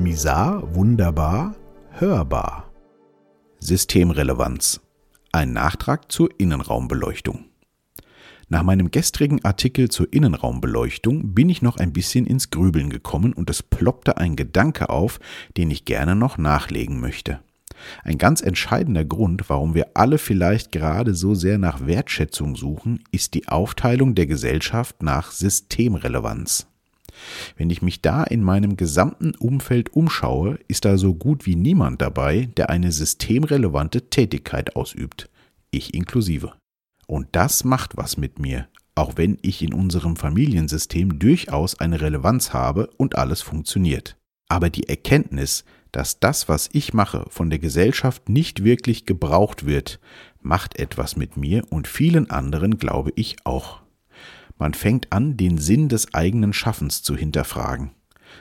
Misar, 0.00 0.74
wunderbar, 0.74 1.54
hörbar. 1.90 2.72
Systemrelevanz. 3.58 4.80
Ein 5.30 5.52
Nachtrag 5.52 6.10
zur 6.10 6.30
Innenraumbeleuchtung. 6.38 7.44
Nach 8.48 8.62
meinem 8.62 8.90
gestrigen 8.90 9.44
Artikel 9.44 9.90
zur 9.90 10.10
Innenraumbeleuchtung 10.10 11.34
bin 11.34 11.50
ich 11.50 11.60
noch 11.60 11.76
ein 11.76 11.92
bisschen 11.92 12.24
ins 12.24 12.48
Grübeln 12.48 12.88
gekommen 12.88 13.34
und 13.34 13.50
es 13.50 13.62
ploppte 13.62 14.16
ein 14.16 14.36
Gedanke 14.36 14.88
auf, 14.88 15.20
den 15.58 15.70
ich 15.70 15.84
gerne 15.84 16.16
noch 16.16 16.38
nachlegen 16.38 16.98
möchte. 16.98 17.40
Ein 18.02 18.16
ganz 18.16 18.40
entscheidender 18.40 19.04
Grund, 19.04 19.50
warum 19.50 19.74
wir 19.74 19.88
alle 19.92 20.16
vielleicht 20.16 20.72
gerade 20.72 21.14
so 21.14 21.34
sehr 21.34 21.58
nach 21.58 21.84
Wertschätzung 21.84 22.56
suchen, 22.56 23.04
ist 23.12 23.34
die 23.34 23.48
Aufteilung 23.48 24.14
der 24.14 24.26
Gesellschaft 24.26 25.02
nach 25.02 25.30
Systemrelevanz. 25.30 26.70
Wenn 27.56 27.70
ich 27.70 27.82
mich 27.82 28.02
da 28.02 28.24
in 28.24 28.42
meinem 28.42 28.76
gesamten 28.76 29.34
Umfeld 29.34 29.94
umschaue, 29.94 30.58
ist 30.68 30.84
da 30.84 30.98
so 30.98 31.14
gut 31.14 31.46
wie 31.46 31.56
niemand 31.56 32.02
dabei, 32.02 32.48
der 32.56 32.70
eine 32.70 32.92
systemrelevante 32.92 34.10
Tätigkeit 34.10 34.76
ausübt, 34.76 35.28
ich 35.70 35.94
inklusive. 35.94 36.52
Und 37.06 37.28
das 37.32 37.64
macht 37.64 37.96
was 37.96 38.16
mit 38.16 38.38
mir, 38.38 38.68
auch 38.94 39.16
wenn 39.16 39.38
ich 39.42 39.62
in 39.62 39.74
unserem 39.74 40.16
Familiensystem 40.16 41.18
durchaus 41.18 41.78
eine 41.80 42.00
Relevanz 42.00 42.52
habe 42.52 42.88
und 42.96 43.16
alles 43.16 43.42
funktioniert. 43.42 44.16
Aber 44.48 44.70
die 44.70 44.88
Erkenntnis, 44.88 45.64
dass 45.92 46.20
das, 46.20 46.48
was 46.48 46.68
ich 46.72 46.94
mache, 46.94 47.24
von 47.28 47.50
der 47.50 47.58
Gesellschaft 47.58 48.28
nicht 48.28 48.64
wirklich 48.64 49.06
gebraucht 49.06 49.66
wird, 49.66 50.00
macht 50.40 50.78
etwas 50.78 51.16
mit 51.16 51.36
mir 51.36 51.64
und 51.70 51.88
vielen 51.88 52.30
anderen, 52.30 52.78
glaube 52.78 53.12
ich, 53.16 53.36
auch. 53.44 53.80
Man 54.60 54.74
fängt 54.74 55.10
an, 55.10 55.38
den 55.38 55.56
Sinn 55.56 55.88
des 55.88 56.12
eigenen 56.12 56.52
Schaffens 56.52 57.02
zu 57.02 57.16
hinterfragen. 57.16 57.92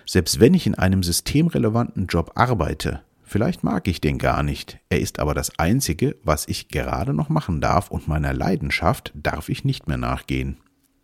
Selbst 0.05 0.41
wenn 0.41 0.53
ich 0.53 0.67
in 0.67 0.75
einem 0.75 1.01
systemrelevanten 1.01 2.07
Job 2.07 2.33
arbeite, 2.35 3.01
vielleicht 3.23 3.63
mag 3.63 3.87
ich 3.87 4.01
den 4.01 4.17
gar 4.17 4.43
nicht, 4.43 4.79
er 4.89 4.99
ist 4.99 5.19
aber 5.19 5.33
das 5.33 5.57
Einzige, 5.57 6.17
was 6.21 6.45
ich 6.49 6.67
gerade 6.67 7.13
noch 7.13 7.29
machen 7.29 7.61
darf 7.61 7.89
und 7.89 8.09
meiner 8.09 8.33
Leidenschaft 8.33 9.13
darf 9.15 9.47
ich 9.47 9.63
nicht 9.63 9.87
mehr 9.87 9.95
nachgehen. 9.95 10.57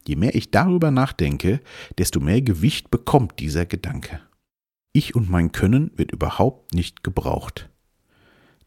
Je 0.06 0.18
mehr 0.18 0.36
ich 0.36 0.52
darüber 0.52 0.92
nachdenke, 0.92 1.62
desto 1.98 2.20
mehr 2.20 2.42
Gewicht 2.42 2.92
bekommt 2.92 3.40
dieser 3.40 3.66
Gedanke. 3.66 4.20
Ich 4.92 5.16
und 5.16 5.30
mein 5.30 5.54
Können 5.54 5.92
wird 5.96 6.12
überhaupt 6.12 6.74
nicht 6.74 7.06
gebraucht. 7.06 7.70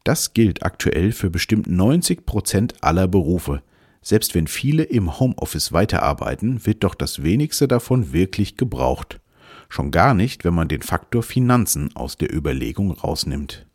Das 0.02 0.32
gilt 0.32 0.62
aktuell 0.62 1.12
für 1.12 1.28
bestimmt 1.28 1.66
90 1.66 2.24
Prozent 2.24 2.82
aller 2.82 3.06
Berufe, 3.06 3.62
selbst 4.08 4.34
wenn 4.34 4.46
viele 4.46 4.84
im 4.84 5.20
Homeoffice 5.20 5.70
weiterarbeiten, 5.70 6.64
wird 6.64 6.82
doch 6.82 6.94
das 6.94 7.22
wenigste 7.22 7.68
davon 7.68 8.14
wirklich 8.14 8.56
gebraucht. 8.56 9.20
Schon 9.68 9.90
gar 9.90 10.14
nicht, 10.14 10.46
wenn 10.46 10.54
man 10.54 10.66
den 10.66 10.80
Faktor 10.80 11.22
Finanzen 11.22 11.94
aus 11.94 12.16
der 12.16 12.34
Überlegung 12.34 12.90
rausnimmt. 12.90 13.66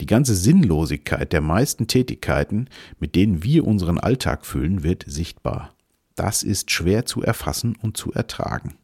Die 0.00 0.06
ganze 0.06 0.34
Sinnlosigkeit 0.34 1.32
der 1.32 1.40
meisten 1.40 1.86
Tätigkeiten, 1.86 2.66
mit 2.98 3.14
denen 3.14 3.44
wir 3.44 3.64
unseren 3.64 4.00
Alltag 4.00 4.44
füllen, 4.44 4.82
wird 4.82 5.04
sichtbar. 5.06 5.72
Das 6.16 6.42
ist 6.42 6.72
schwer 6.72 7.06
zu 7.06 7.22
erfassen 7.22 7.76
und 7.80 7.96
zu 7.96 8.12
ertragen. 8.12 8.74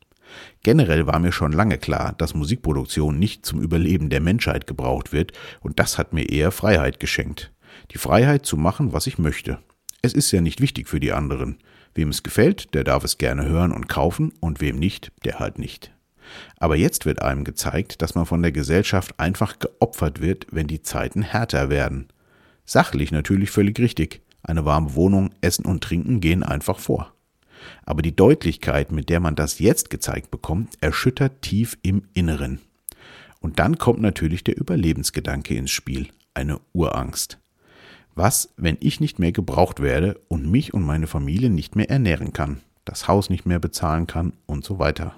Generell 0.62 1.08
war 1.08 1.18
mir 1.18 1.32
schon 1.32 1.50
lange 1.50 1.78
klar, 1.78 2.14
dass 2.16 2.32
Musikproduktion 2.32 3.18
nicht 3.18 3.44
zum 3.44 3.60
Überleben 3.60 4.08
der 4.08 4.20
Menschheit 4.20 4.68
gebraucht 4.68 5.12
wird, 5.12 5.32
und 5.62 5.80
das 5.80 5.98
hat 5.98 6.12
mir 6.12 6.28
eher 6.28 6.52
Freiheit 6.52 7.00
geschenkt. 7.00 7.52
Die 7.90 7.98
Freiheit 7.98 8.46
zu 8.46 8.56
machen, 8.56 8.92
was 8.92 9.08
ich 9.08 9.18
möchte. 9.18 9.58
Es 10.06 10.14
ist 10.14 10.30
ja 10.30 10.40
nicht 10.40 10.60
wichtig 10.60 10.88
für 10.88 11.00
die 11.00 11.10
anderen. 11.10 11.58
Wem 11.92 12.10
es 12.10 12.22
gefällt, 12.22 12.74
der 12.74 12.84
darf 12.84 13.02
es 13.02 13.18
gerne 13.18 13.44
hören 13.44 13.72
und 13.72 13.88
kaufen, 13.88 14.32
und 14.38 14.60
wem 14.60 14.78
nicht, 14.78 15.10
der 15.24 15.40
halt 15.40 15.58
nicht. 15.58 15.92
Aber 16.58 16.76
jetzt 16.76 17.06
wird 17.06 17.22
einem 17.22 17.42
gezeigt, 17.42 18.02
dass 18.02 18.14
man 18.14 18.24
von 18.24 18.40
der 18.40 18.52
Gesellschaft 18.52 19.18
einfach 19.18 19.58
geopfert 19.58 20.20
wird, 20.20 20.46
wenn 20.52 20.68
die 20.68 20.80
Zeiten 20.80 21.22
härter 21.22 21.70
werden. 21.70 22.06
Sachlich 22.64 23.10
natürlich 23.10 23.50
völlig 23.50 23.80
richtig. 23.80 24.22
Eine 24.44 24.64
warme 24.64 24.94
Wohnung, 24.94 25.30
Essen 25.40 25.64
und 25.64 25.82
Trinken 25.82 26.20
gehen 26.20 26.44
einfach 26.44 26.78
vor. 26.78 27.12
Aber 27.84 28.00
die 28.00 28.14
Deutlichkeit, 28.14 28.92
mit 28.92 29.08
der 29.08 29.18
man 29.18 29.34
das 29.34 29.58
jetzt 29.58 29.90
gezeigt 29.90 30.30
bekommt, 30.30 30.78
erschüttert 30.80 31.42
tief 31.42 31.78
im 31.82 32.04
Inneren. 32.14 32.60
Und 33.40 33.58
dann 33.58 33.76
kommt 33.76 34.00
natürlich 34.00 34.44
der 34.44 34.56
Überlebensgedanke 34.56 35.56
ins 35.56 35.72
Spiel, 35.72 36.06
eine 36.32 36.60
Urangst. 36.72 37.40
Was, 38.16 38.54
wenn 38.56 38.78
ich 38.80 38.98
nicht 38.98 39.18
mehr 39.18 39.30
gebraucht 39.30 39.80
werde 39.80 40.18
und 40.28 40.50
mich 40.50 40.72
und 40.72 40.82
meine 40.82 41.06
Familie 41.06 41.50
nicht 41.50 41.76
mehr 41.76 41.90
ernähren 41.90 42.32
kann, 42.32 42.62
das 42.86 43.08
Haus 43.08 43.28
nicht 43.28 43.44
mehr 43.44 43.58
bezahlen 43.58 44.06
kann 44.06 44.32
und 44.46 44.64
so 44.64 44.78
weiter? 44.78 45.14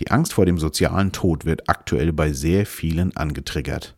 Die 0.00 0.10
Angst 0.10 0.32
vor 0.32 0.44
dem 0.44 0.58
sozialen 0.58 1.12
Tod 1.12 1.44
wird 1.44 1.68
aktuell 1.68 2.12
bei 2.12 2.32
sehr 2.32 2.66
vielen 2.66 3.16
angetriggert. 3.16 3.96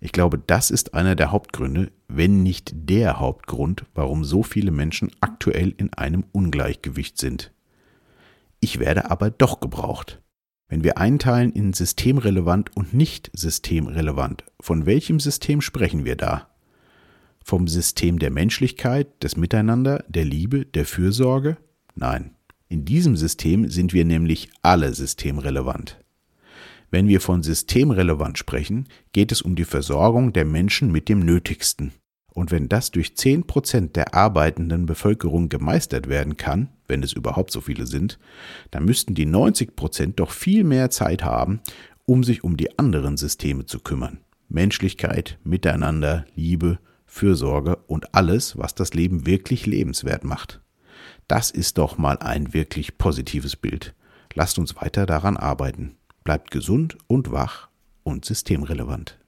Ich 0.00 0.12
glaube, 0.12 0.38
das 0.38 0.70
ist 0.70 0.94
einer 0.94 1.16
der 1.16 1.32
Hauptgründe, 1.32 1.92
wenn 2.08 2.42
nicht 2.42 2.72
der 2.74 3.20
Hauptgrund, 3.20 3.84
warum 3.94 4.24
so 4.24 4.42
viele 4.42 4.70
Menschen 4.70 5.10
aktuell 5.20 5.74
in 5.76 5.92
einem 5.92 6.24
Ungleichgewicht 6.32 7.18
sind. 7.18 7.52
Ich 8.60 8.78
werde 8.78 9.10
aber 9.10 9.30
doch 9.30 9.60
gebraucht. 9.60 10.22
Wenn 10.68 10.82
wir 10.82 10.96
einteilen 10.96 11.52
in 11.52 11.74
systemrelevant 11.74 12.74
und 12.74 12.94
nicht 12.94 13.30
systemrelevant, 13.34 14.44
von 14.60 14.86
welchem 14.86 15.20
System 15.20 15.60
sprechen 15.60 16.06
wir 16.06 16.16
da? 16.16 16.48
Vom 17.46 17.68
System 17.68 18.18
der 18.18 18.30
Menschlichkeit, 18.30 19.22
des 19.22 19.36
Miteinander, 19.36 20.02
der 20.08 20.24
Liebe, 20.24 20.64
der 20.64 20.86
Fürsorge? 20.86 21.58
Nein. 21.94 22.30
In 22.70 22.86
diesem 22.86 23.18
System 23.18 23.68
sind 23.68 23.92
wir 23.92 24.06
nämlich 24.06 24.48
alle 24.62 24.94
systemrelevant. 24.94 26.02
Wenn 26.90 27.06
wir 27.06 27.20
von 27.20 27.42
systemrelevant 27.42 28.38
sprechen, 28.38 28.88
geht 29.12 29.30
es 29.30 29.42
um 29.42 29.56
die 29.56 29.66
Versorgung 29.66 30.32
der 30.32 30.46
Menschen 30.46 30.90
mit 30.90 31.10
dem 31.10 31.20
Nötigsten. 31.20 31.92
Und 32.32 32.50
wenn 32.50 32.70
das 32.70 32.90
durch 32.90 33.08
10% 33.08 33.92
der 33.92 34.14
arbeitenden 34.14 34.86
Bevölkerung 34.86 35.50
gemeistert 35.50 36.08
werden 36.08 36.38
kann, 36.38 36.70
wenn 36.88 37.02
es 37.02 37.12
überhaupt 37.12 37.50
so 37.50 37.60
viele 37.60 37.86
sind, 37.86 38.18
dann 38.70 38.86
müssten 38.86 39.14
die 39.14 39.26
90% 39.26 40.14
doch 40.14 40.30
viel 40.30 40.64
mehr 40.64 40.88
Zeit 40.88 41.22
haben, 41.22 41.60
um 42.06 42.24
sich 42.24 42.42
um 42.42 42.56
die 42.56 42.78
anderen 42.78 43.18
Systeme 43.18 43.66
zu 43.66 43.80
kümmern. 43.80 44.20
Menschlichkeit, 44.48 45.38
Miteinander, 45.44 46.24
Liebe, 46.34 46.78
Fürsorge 47.06 47.76
und 47.86 48.14
alles, 48.14 48.58
was 48.58 48.74
das 48.74 48.94
Leben 48.94 49.26
wirklich 49.26 49.66
lebenswert 49.66 50.24
macht. 50.24 50.60
Das 51.28 51.50
ist 51.50 51.78
doch 51.78 51.98
mal 51.98 52.18
ein 52.18 52.52
wirklich 52.52 52.98
positives 52.98 53.56
Bild. 53.56 53.94
Lasst 54.34 54.58
uns 54.58 54.76
weiter 54.76 55.06
daran 55.06 55.36
arbeiten. 55.36 55.96
Bleibt 56.22 56.50
gesund 56.50 56.96
und 57.06 57.30
wach 57.30 57.68
und 58.02 58.24
systemrelevant. 58.24 59.18